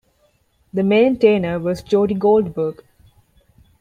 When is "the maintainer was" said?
0.73-1.83